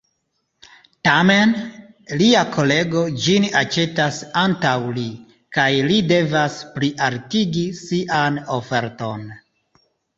[1.07, 1.51] Tamen,
[2.21, 5.07] lia kolego ĝin aĉetas antaŭ li,
[5.61, 9.33] kaj li devas plialtigi sian oferton.